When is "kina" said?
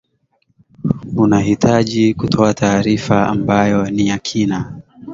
4.19-4.79